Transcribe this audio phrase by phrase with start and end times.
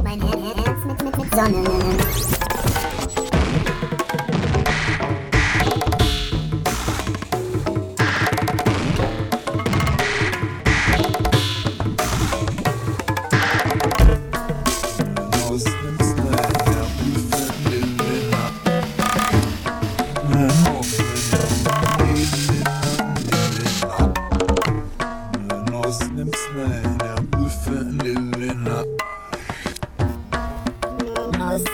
[0.00, 2.41] Mein Herz mit, mit, mit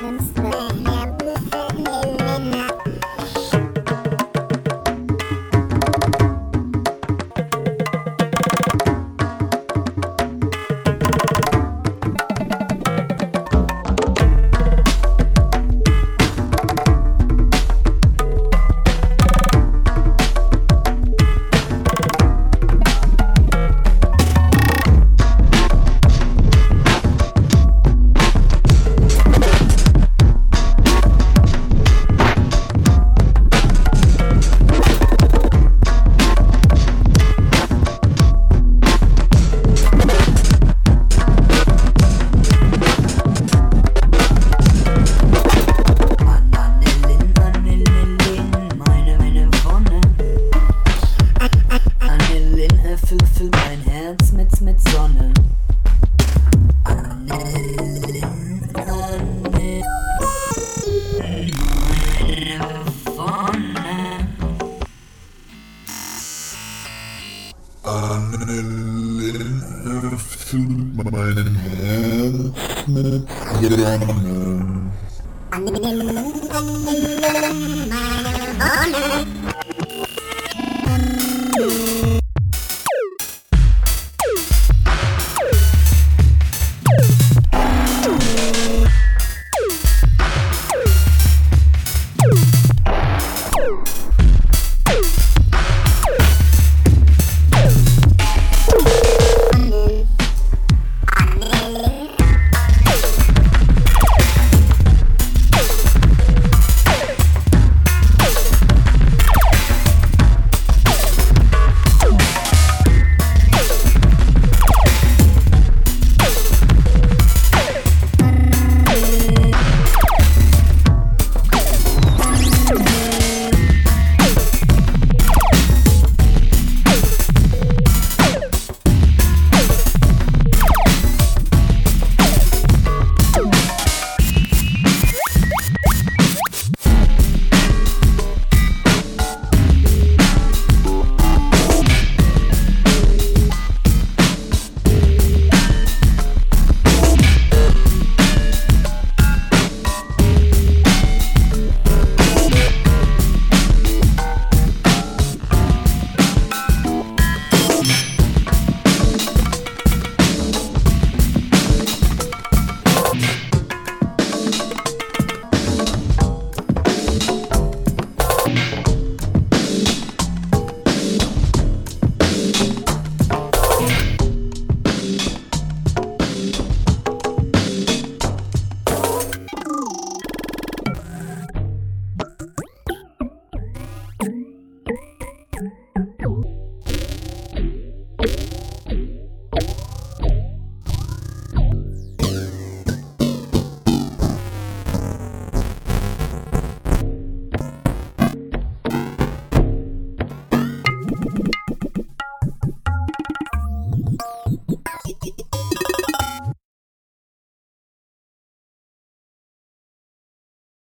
[0.00, 0.18] Sonne.
[0.36, 1.01] Meine,
[53.12, 55.34] Erfüllt füllt mein Herz mit, mit Sonne.
[70.10, 73.28] Erfüllt meinen Herz mit
[74.08, 74.90] Sonne.
[75.50, 75.76] Meine
[78.58, 79.51] Sonne.